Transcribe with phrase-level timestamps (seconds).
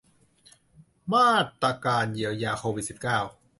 [1.13, 1.31] มา
[1.61, 3.19] ตรการเยียวยาโควิด สิบเก้า